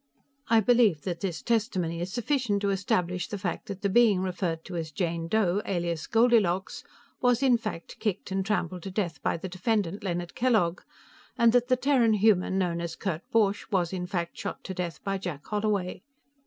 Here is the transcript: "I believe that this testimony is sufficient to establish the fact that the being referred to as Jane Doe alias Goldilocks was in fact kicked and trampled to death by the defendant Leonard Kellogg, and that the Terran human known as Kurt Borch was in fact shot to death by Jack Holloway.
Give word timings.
"I 0.47 0.61
believe 0.61 1.03
that 1.03 1.19
this 1.19 1.43
testimony 1.43 2.01
is 2.01 2.11
sufficient 2.11 2.63
to 2.63 2.71
establish 2.71 3.27
the 3.27 3.37
fact 3.37 3.67
that 3.67 3.83
the 3.83 3.87
being 3.89 4.21
referred 4.21 4.65
to 4.65 4.75
as 4.75 4.91
Jane 4.91 5.27
Doe 5.27 5.61
alias 5.63 6.07
Goldilocks 6.07 6.83
was 7.21 7.43
in 7.43 7.55
fact 7.55 7.99
kicked 7.99 8.31
and 8.31 8.43
trampled 8.43 8.81
to 8.81 8.89
death 8.89 9.21
by 9.21 9.37
the 9.37 9.47
defendant 9.47 10.03
Leonard 10.03 10.33
Kellogg, 10.33 10.81
and 11.37 11.53
that 11.53 11.67
the 11.67 11.75
Terran 11.77 12.13
human 12.13 12.57
known 12.57 12.81
as 12.81 12.95
Kurt 12.95 13.21
Borch 13.29 13.69
was 13.69 13.93
in 13.93 14.07
fact 14.07 14.35
shot 14.39 14.63
to 14.63 14.73
death 14.73 15.03
by 15.03 15.19
Jack 15.19 15.45
Holloway. 15.45 16.01